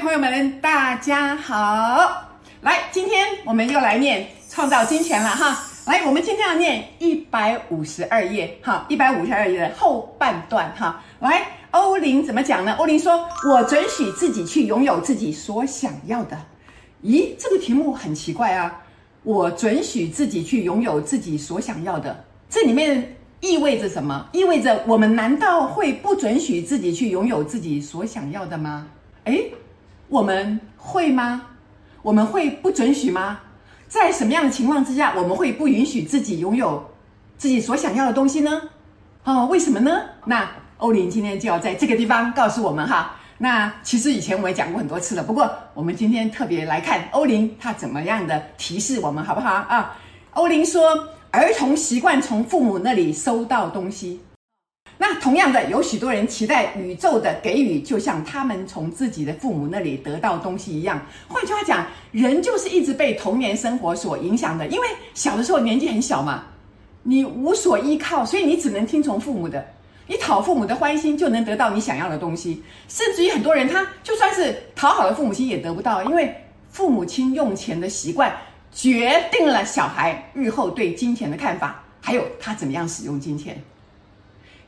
[0.00, 2.22] 朋友们，大家好！
[2.60, 5.64] 来，今天我们又来念《创造金钱》了哈。
[5.86, 11.02] 来，我们今天要念一百五十二页哈，一百五十二页的后半段哈。
[11.18, 12.74] 来，欧林怎么讲呢？
[12.78, 16.38] 欧林说：“我准许自己去拥有自己所想要的。”
[17.02, 18.80] 咦，这个题目很奇怪啊！
[19.24, 24.28] 我准许自己去拥有自己所想要的，这里面意味着什么？
[24.32, 28.86] 意味着我们难道会不准许自己去拥有自己所想要的吗？
[29.24, 29.52] 诶，
[30.08, 31.42] 我们会吗？
[32.02, 33.40] 我们会不准许吗？
[33.88, 36.90] 在什么样的情况之下，我们会不允许自己拥有
[37.36, 38.62] 自己所想要的东西呢？
[39.24, 40.02] 哦，为什么呢？
[40.24, 40.48] 那
[40.78, 43.16] 欧林今天就要在这个地方告诉我们哈。
[43.38, 49.96] 那其实以前我也讲过很多次了，不过我们今天特别来看欧林他怎么样的提示我们，好不好啊？
[50.32, 54.20] 欧林说，儿童习惯从父母那里收到东西。
[55.00, 61.00] 那同样的，有许多人期待宇宙的给予，就像他们从自己的父母那里得到东西一样。
[61.28, 64.66] 换句话讲，人就是一直被童年生活所影响的。
[64.66, 66.44] 因为小的时候年纪很小嘛，
[67.04, 69.64] 你无所依靠，所以你只能听从父母的。
[70.08, 72.62] 你讨父母的欢心，就能得到你想要的东西。
[72.88, 76.34] 甚至于很多人，他就算是讨好了父母亲，也得不到，因为
[76.70, 78.34] 父母亲用钱的习惯，
[78.72, 83.62] 决定了小孩日后对金钱的看法，还有他怎么样使用金钱。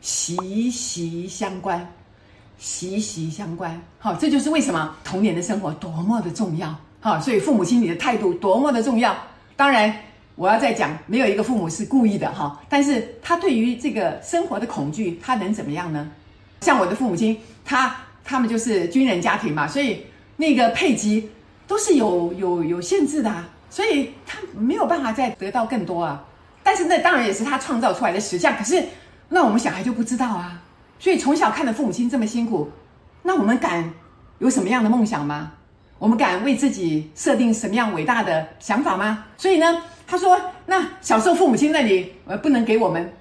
[0.00, 1.86] 息息相关，
[2.58, 3.78] 息息相关。
[3.98, 6.74] 好，这就是为什么童年的生活多么的重要。
[7.00, 9.14] 好，所以父母亲你的态度多么的重要。
[9.56, 9.94] 当然，
[10.36, 12.58] 我要再讲，没有一个父母是故意的哈。
[12.68, 16.10] 但是他对于这个生活的恐惧，他能怎么样呢？
[16.62, 20.02] 像我的父母亲，他他们就是军人家庭嘛，所以
[20.36, 21.28] 那个配给
[21.66, 26.24] 都是有有有限制的啊，所以他没有办法再得到更多啊。
[26.62, 28.56] 但是那当然也是他创造出来的实相。
[28.56, 28.82] 可是。
[29.32, 30.60] 那我们小孩就不知道啊，
[30.98, 32.68] 所以从小看着父母亲这么辛苦，
[33.22, 33.88] 那我们敢
[34.40, 35.52] 有什么样的梦想吗？
[36.00, 39.24] 我们敢为自己设定什么样伟大的想法吗？
[39.36, 40.36] 所以呢，他说，
[40.66, 43.12] 那小时候父母亲那里呃不能给我们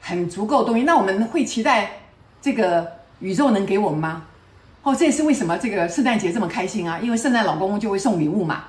[0.00, 1.90] 很足够东西，那我们会期待
[2.40, 2.90] 这个
[3.20, 4.24] 宇宙能给我们吗？
[4.82, 8.64] 哦，这也是为什么这个圣诞节这么开心啊，因为圣诞老公公就会送礼物嘛，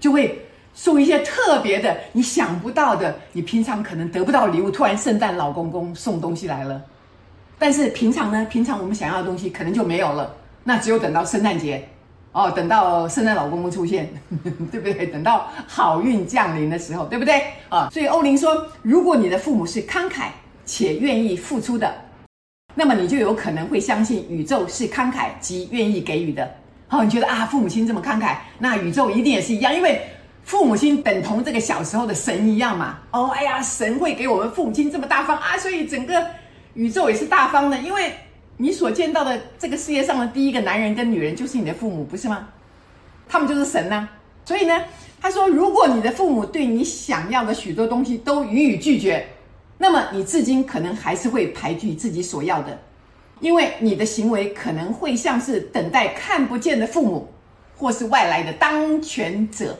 [0.00, 0.47] 就会。
[0.74, 6.80] 送一些特别的，你想不到的，你平常可能得不到礼物，突然圣诞老公公送东西来了。
[7.58, 11.84] 但是平常呢，平常我们想要的东西可能就没有了，那只有等到圣诞节，
[12.30, 14.08] 哦，等到圣诞老公公出现，
[14.70, 15.06] 对不对？
[15.06, 17.42] 等到好运降临的时候，对不对？
[17.68, 20.28] 啊，所以欧林说，如果你的父母是慷慨
[20.64, 21.92] 且愿意付出的，
[22.76, 26.48] 那么你就有可能会相信宇宙是慷慨及愿意给予的。
[26.86, 30.00] 好，你觉得啊，父母亲这么慷慨，那宇宙一定也是一样，因为。
[30.48, 33.00] 父母亲等同这个小时候的神一样嘛？
[33.10, 36.26] 哦，哎呀，神会给我们父母亲这么大方啊，所以整个
[36.72, 37.76] 宇宙也是大方的。
[37.80, 38.14] 因为
[38.56, 42.48] 你所见到的这个世界上的第一个男人跟女人就是你的父母，不是吗？
[43.28, 44.08] 他们就是神呐。
[44.46, 44.82] 所以呢，
[45.20, 49.28] 他说，如果你的父母对你想要的许多东西都予以拒绝，
[49.76, 52.80] 那么你至今可能还是会排拒自己所要的，
[53.40, 57.30] 因为你的行为可能会像是等待看不见的父母，
[57.76, 59.76] 或是外来的当权者。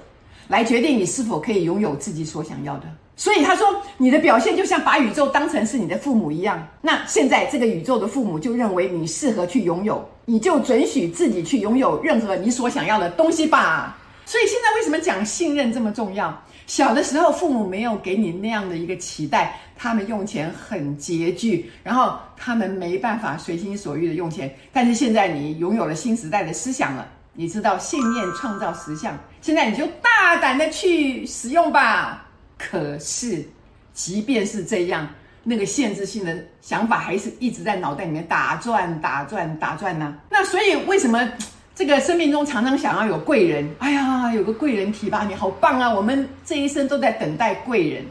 [0.49, 2.87] 来决定你是否可以拥有自己所想要的。
[3.15, 3.67] 所以他说，
[3.97, 6.65] 你的表现就像把宇宙当成是你的父母一样。
[6.81, 13.99] 那现在这个宇宙的父母就认为你适合去拥有，你就准许自己去拥有任何你所想要的东西吧。
[14.25, 16.33] 所以现在为什么讲信任这么重要？
[16.69, 24.55] 小的时候父母没有给你那样的一个期待，他们用钱很拮据，然后他们没办法随心所欲的用钱。
[24.71, 27.09] 但是现在你拥有了新时代的思想了。
[27.41, 32.27] 你知道信念创造实相，现在你就大胆的去使用吧。
[32.59, 33.49] 可是，
[33.95, 35.09] 即便是这样，
[35.45, 40.17] 那个限制性的想法还是一直在脑袋里面打转、打转、打转呢。
[40.29, 41.31] 那所以，为什么
[41.77, 43.71] 这个生命中常常想要有贵人？
[43.79, 45.95] 哎呀，有个贵人提拔你，好棒啊！
[45.95, 48.05] 我们这一生都在等待贵人。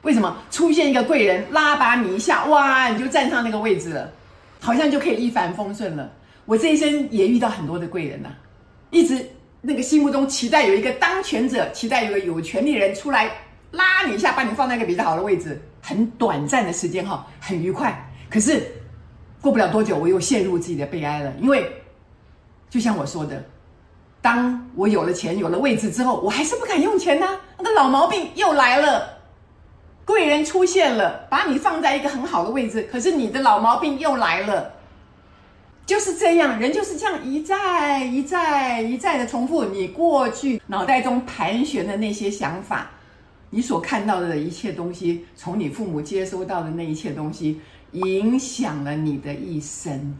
[0.00, 4.10] 为什么出现一个贵人拉拔你一下，哇，你就站上那个位置了，
[4.58, 6.10] 好像就可以一帆风顺了？
[6.46, 8.30] 我这一生也遇到很多的贵人呐、
[8.94, 9.28] 一直
[9.60, 13.28] 那个心目中期待有一个当权者，期待有个有权力的人出来
[13.72, 17.92] 拉你一下，把你放在一个比较好的位置，很短暂的时间哈，很愉快。
[18.30, 18.62] 可是
[19.40, 21.68] 过不了多久，我又陷入自己的悲哀了，因为
[22.70, 23.44] 就像我说的，
[24.22, 27.40] 当我有了钱、有了位置之后，我还是不敢用钱呢、啊。
[27.58, 29.18] 那个老毛病又来了，
[30.04, 34.72] 贵人出现了，把你放在一个很好的位置，可是你的老毛病又来了。
[35.86, 42.90] 就是这样，人就是这样一再一再一再的重复你过去脑袋中盘旋的那些想法，
[43.50, 47.60] 你所看到的一切东西，从你父母接收到的那一切东西，
[47.92, 50.16] 影响了你的一生。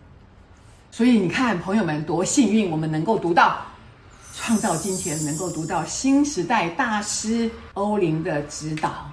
[0.91, 3.67] 所以你看，朋友们多幸运，我们能够读到
[4.39, 9.11] 《创造金钱》，能够读到新时代大师欧林的指导。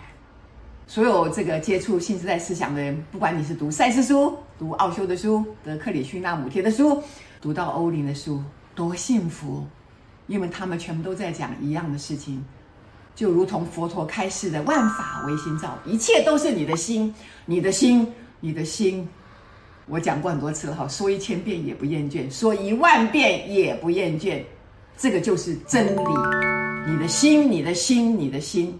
[0.93, 7.01] 所有这个接触新时代思想的人，不管你是读赛斯书、读奥修的书、德克里希那穆提的书，
[7.39, 8.43] 读到欧林的书，
[8.75, 9.65] 多幸福！
[10.27, 12.43] 因为他们全部都在讲一样的事情，
[13.15, 17.15] 就如同佛陀开示的“万法唯心造”，一切都是你的心，
[17.45, 18.05] 你的心，
[18.41, 19.07] 你的心。
[19.87, 24.43] 我讲过很多次了哈，说一千遍也不厌倦，说一万遍也不厌倦，
[24.97, 26.01] 这个就是真理。
[26.85, 28.77] 你的心，你的心，你的心，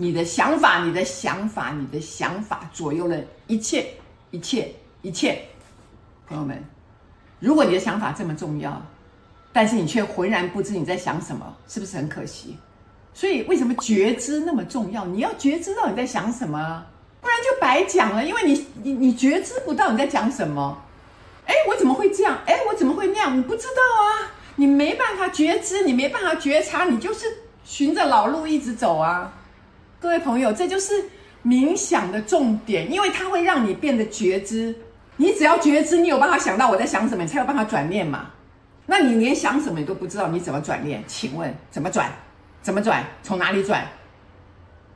[0.00, 3.86] 你的想法，你的想法，你的想法左右了一切，
[4.30, 5.42] 一切，一切。
[6.26, 6.64] 朋友们，
[7.38, 8.80] 如果你的想法这么重要，
[9.52, 12.56] 但是你却浑然不知你在想什么，是不是很可惜？
[13.12, 15.04] 所以为什么觉知那么重要？
[15.04, 16.82] 你要觉知到你在想什么，
[17.20, 18.24] 不然就白讲了。
[18.24, 20.82] 因为你你你觉知不到你在讲什么。
[21.44, 22.38] 哎，我怎么会这样？
[22.46, 23.36] 哎，我怎么会那样？
[23.36, 27.26] 你不知道啊，你没办法觉知，你没办法觉察，你就是
[27.64, 29.34] 循着老路一直走啊。
[30.00, 30.94] 各位朋友，这就是
[31.44, 34.74] 冥想的重点，因为它会让你变得觉知。
[35.18, 38.30] 你只要觉知，你有办法想到我在想什么，你才有办法转念嘛。
[38.86, 41.04] 那你连想什么你都不知道，你怎么转念？
[41.06, 42.10] 请问怎么转？
[42.62, 43.04] 怎么转？
[43.22, 43.86] 从哪里转？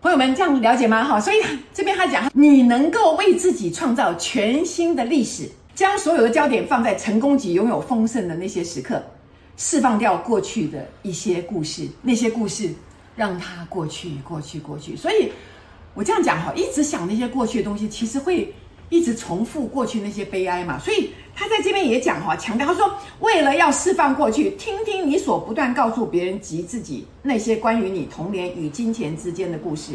[0.00, 1.04] 朋友们，这样了解吗？
[1.04, 1.36] 哈，所以
[1.74, 9.02] 这边他讲，你能够为自己创造全新的历史，将所有的焦点放在成功及拥有丰盛的那些时刻，
[9.58, 12.70] 释放掉过去的一些故事，那些故事
[13.16, 14.96] 让它过去，过去，过去。
[14.96, 15.32] 所以
[15.94, 18.54] 我这样讲哈，一直想那些过去的东西，其实会
[18.88, 21.10] 一直重复过去那些悲哀嘛，所以。
[21.36, 22.88] 他在这边也讲哈，强调他说，
[23.18, 29.94] 为了要释放过去，听听你所不断告诉别人及自己那些关于你童年与金钱之间的故事，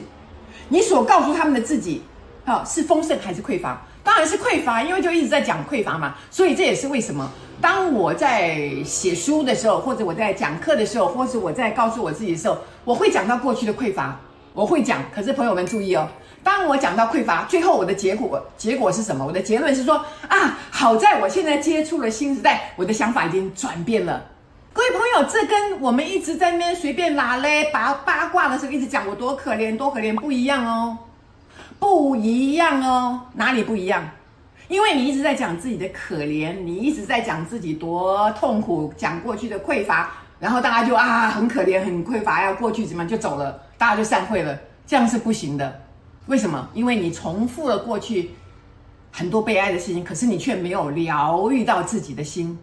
[0.68, 2.02] 你所告诉他们的自己，
[2.44, 3.82] 啊，是丰盛还是匮乏？
[4.04, 6.18] 当然是匮乏，因为就一直在讲匮乏嘛。
[6.30, 7.32] 所以这也是为什么，
[7.62, 14.18] 当我在写书的时候，或者我在讲课的时候，或者我在告诉我自己的时候，我会讲到过去的匮乏，
[14.54, 15.04] 我会讲。
[15.14, 16.08] 可是朋友们注意哦。
[16.42, 19.26] 当我讲到匮乏，最后我的结果结果是什么？
[19.26, 24.24] 我的结论是说啊，好在我现在接触了新时代，我的想法已经转变了。
[24.72, 30.98] 各位朋友，这跟我们一直在那边随便拉嘞八八卦的时候一直讲我多可怜多可怜不一样哦，
[31.78, 34.10] 不一样哦，哪里不一样？
[34.70, 45.82] 因为你一直在讲自己的可怜，你一直在讲自己多痛苦，讲过去的匮乏，然后大家就啊很可怜很匮乏，要过去怎么样就走了，大家就散会了，这样是不行的。
[46.28, 46.70] 为什么？
[46.76, 48.30] 因为你重复了过去
[49.12, 52.58] 很多悲哀的事情，可是你却没有疗愈到自己的心。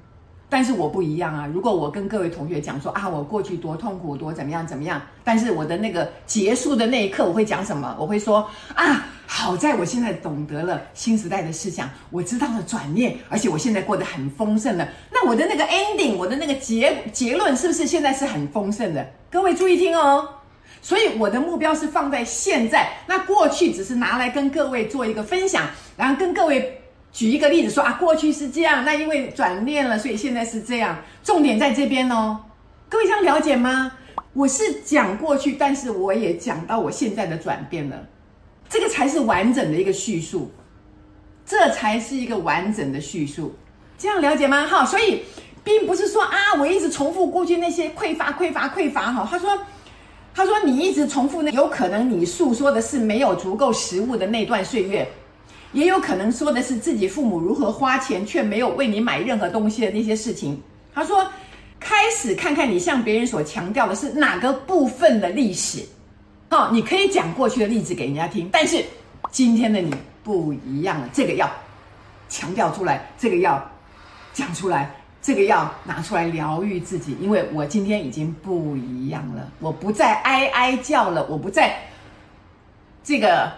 [0.49, 1.45] 但是我不一样啊！
[1.53, 7.97] 如果我跟各位同学讲说啊，我过去多痛苦，多怎么样怎么样，但是我的那个结束的那一刻，我会讲什么？
[7.99, 14.89] 我会说啊，好在我现在懂得了新时代的思想，我知道了转念，而且我现在过得很丰盛了。
[15.13, 19.07] 那我的那个 ending，我的那个结结论，是不是现在是很丰盛的？
[19.31, 20.29] 各位注意听哦。
[20.81, 26.81] 所以我的目标是放在现在，那过去只是拿来跟各位做一个分享，然后跟各位
[27.11, 30.97] 举一个例子说啊，过去是这样，那因为转念了，所以现在是这样。
[31.25, 32.39] 重点在这边哦，
[32.89, 33.91] 各位这样了解吗？
[34.33, 38.07] 我是讲过去，但是我也讲到我现在的转变了，
[38.69, 40.51] 这个才是完整的一个叙述，
[41.45, 43.55] 这才是一个完整的叙述，
[43.99, 44.67] 这样了解吗？
[44.67, 45.23] 哈，所以
[45.63, 49.13] 并不是说啊，我一直重复过去那些匮乏、匮乏、匮乏。
[49.13, 49.59] 哈，他说。
[50.39, 55.09] 他说：“你一直重复那，有可能你诉说的是没有足够食物的那段岁月，
[55.73, 61.27] 也有可能说的是自己父母如何花钱却没有为你买任何东西的那些事情。”他说
[61.81, 65.83] ：“开始看看你向别人所强调的是哪个部分的历史，
[66.51, 68.85] 哦，你可以讲过去的例子给人家听，但是
[69.31, 71.51] 今天的你不一样了，这个要
[72.29, 73.71] 强调出来，这个要
[74.33, 74.91] 讲出来。”
[75.27, 81.77] 这个要拿出来疗愈自己，因为我今天已经不一样了，我不再哀哀叫了，我不再
[83.03, 83.53] 这个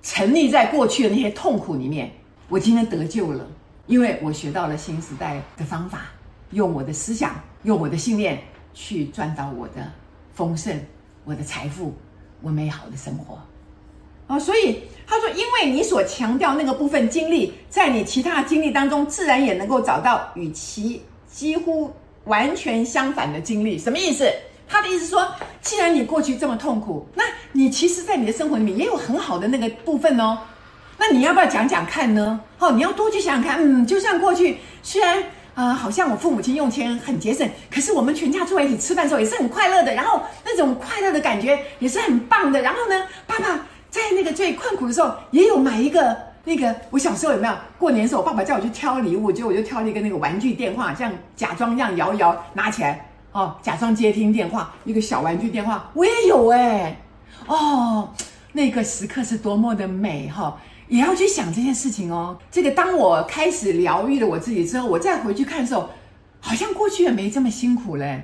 [0.00, 2.08] 沉溺在过去的那些痛苦里面。
[2.48, 3.44] 我今天得救了，
[3.88, 6.02] 因为我学到了新时代的方法，
[6.52, 8.40] 用我的思想，用我的信念
[8.72, 9.90] 去赚到我的
[10.34, 10.80] 丰盛、
[11.24, 11.92] 我的财富、
[12.42, 13.38] 我美好的生活。
[14.26, 21.90] 啊，所以他说，因为你所强调那个部分经历，在你其他经历当中，自然也能够找到与其几乎
[22.24, 23.78] 完全相反的经历。
[23.78, 24.30] 什么意思？
[24.68, 25.26] 他的意思说，
[25.62, 30.38] 既然你过去这么痛苦，那你其实，在你的生活里面也有很好的那个部分哦。
[30.98, 32.38] 那你要不要讲讲看呢？
[32.58, 33.58] 哦，你要多去想想看。
[33.62, 35.24] 嗯，就像过去，虽然、
[35.58, 42.62] 呃，好像我父母亲用钱很节省，可是我们全家坐在一起吃饭的时候也是很快乐的，然后那种快乐的感觉也是很棒的。
[42.62, 43.66] 然后呢，爸爸。
[43.90, 57.00] 在那个最困苦的时候，也有买一个那个我小时候有没有过年的时候，我爸爸叫我去挑礼物，结果我就挑了一个那个玩具电话，这样假装这样摇一摇拿起来，哦，假装接听电话，一个小玩具电话，我也有哎，
[57.46, 58.12] 哦，
[58.52, 60.54] 那个时刻是多么的美哈，
[60.88, 62.38] 也要去想这件事情哦。
[62.50, 65.88] 这个当我开始疗愈了我自己之后，我再回去看的时候，
[66.40, 68.22] 好像过去也没这么辛苦嘞。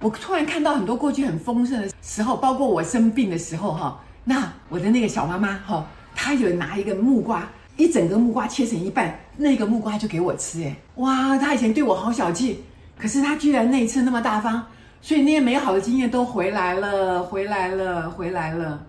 [0.00, 12.64] 我突然看到很多过去很丰盛的时候，包括我生病的时候哈，那我的那个小妈妈哈，她有拿一个木瓜，一整个木瓜切成一半，那个木瓜就给我吃诶，哇，她以前对我好小气，
[12.98, 14.64] 可是她居然那一次那么大方，
[15.02, 18.82] 所以那些美好的经验都回来了，回来了，回来了。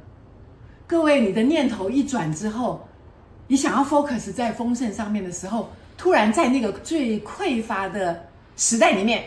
[0.87, 2.87] 各位，你的念头一转之后，
[3.47, 9.23] 你想要 focus 在丰盛上面的时候，突然在那个最匮乏的时代里面。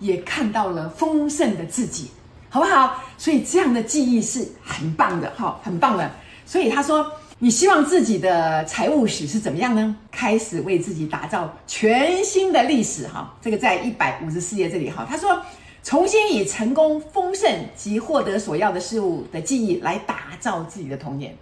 [0.00, 2.10] 也看到了丰盛的自己，
[2.48, 3.04] 好不好？
[3.18, 6.10] 所以这样的记忆是很棒的，哈，很棒的。
[6.46, 7.06] 所以他说
[7.38, 9.94] ：“你希望自己的财务史是怎么样呢？
[10.10, 13.30] 开始为自己打造全新的历史，哈。
[13.42, 15.06] 这个在一百五十四页这里，哈。
[15.06, 15.38] 他说：
[15.82, 21.36] 重新以成功、丰盛及获得所要的事物的记忆来打造自己的童年。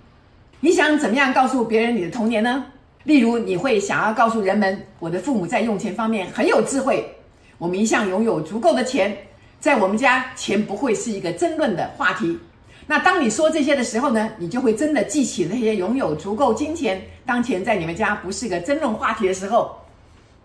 [0.61, 2.65] 你想怎么样告诉别人你的童年呢？
[3.05, 7.09] 例如，你会想要告诉人们，我的父母在用钱方面很有智慧。”
[7.59, 9.17] 我们一向拥有足够的钱，
[9.59, 12.39] 在我们家钱不会是一个争论的话题。
[12.87, 19.77] 那当你说这些的时候呢，你就会真的记起那些拥有足够金钱，当钱在你们家不是一个争论话题的时候。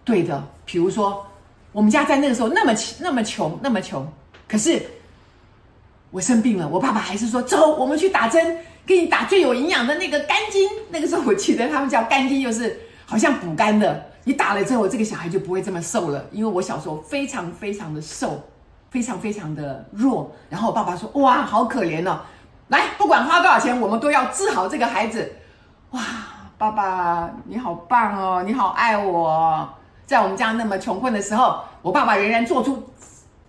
[0.04, 1.26] 对的，比如说
[1.72, 4.08] 我们家在那个时候那么那么穷，那么穷，
[4.48, 4.82] 可是
[6.14, 8.56] 我生病了，我爸爸还是说走，我们去打针，
[8.86, 10.70] 给你打最有营养的那个肝精。
[10.90, 14.06] 那个时候我记得他们叫肝精，就是好像补肝的。
[14.24, 16.24] 你打了之后，这个小孩就不会这么瘦了。
[16.32, 18.40] 因为我小时候非常非常的瘦，
[18.92, 20.32] 非常非常的弱。
[20.50, 22.20] 然后我爸爸说：“哇，好可怜哦！
[22.68, 25.34] 来，不管花多少钱，我们都要治好这个孩子。”
[25.90, 26.02] 哇，
[26.60, 29.68] 爸爸你好棒哦，你好爱我。
[30.06, 32.88] 在我们家那么穷困的时候，我爸爸仍然做出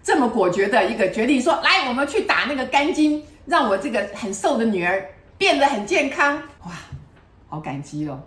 [0.04, 5.04] 这么果决的一个决定，说：“来，我们去打那个肝经，让我这个很瘦的女儿
[5.36, 6.72] 变得很健康。”哇，
[7.48, 8.20] 好感激哦！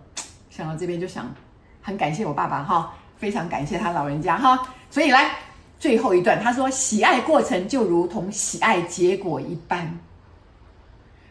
[0.49, 1.33] 想到这边就想。
[1.79, 4.59] 很感谢我爸爸哈，非常感谢他老人家哈。
[4.89, 5.31] 所以来
[5.79, 9.97] 最后一段，他说：“喜爱过程就如同喜爱结果一般。”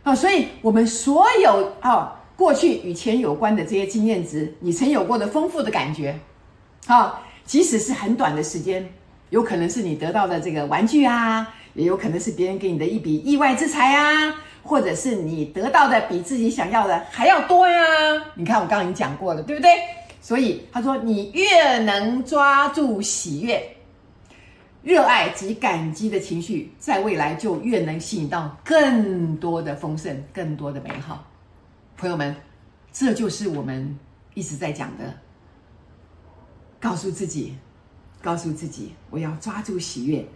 [0.02, 6.18] 啊，所以我们所有啊过去与钱有关的这些经验值，你曾有过的丰富的感觉，
[6.86, 8.88] 啊，即使是很短的时间，
[9.30, 17.80] 有可能是你得到的这个玩具啊，也有可能是别人给你的一笔意外之财啊，或者是你得到的比自己想要的还要多呀。
[18.34, 19.70] 你看我刚刚已经讲过了，对不对？
[20.20, 23.62] 所以他说，你越能抓住喜悦、
[24.82, 31.24] 热爱及感激的情绪，在未来就越能吸引到更多的丰盛、更多的美好。
[31.96, 32.34] 朋友们，
[32.92, 33.96] 这就是我们
[34.34, 35.14] 一直在讲的：
[36.80, 37.56] 告诉自己，
[38.26, 40.26] 告诉自己，我要抓住喜悦、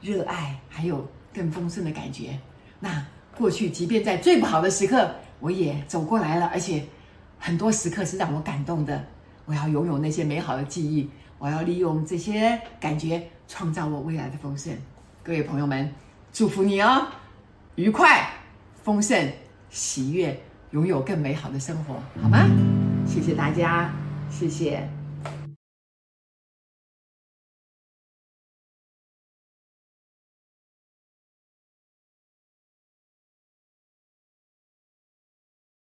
[0.00, 2.40] 热爱，还有更丰盛的感觉。
[2.80, 3.04] 那
[3.36, 6.82] 过去，即便在最不好的时刻，我也走过来了，而且
[7.38, 9.04] 很多时刻是让我感动的。
[9.44, 14.72] 我要拥有那些美好的记忆，我要利用这些感觉创造我未来的丰盛。
[15.22, 15.92] 各位朋友们，
[16.32, 17.08] 祝福你哦，
[17.74, 18.26] 愉快、
[18.82, 19.30] 丰盛、
[19.68, 22.48] 喜悦，拥有更美好的生活，好吗？
[23.06, 23.92] 谢谢大家，
[24.30, 24.97] 谢谢。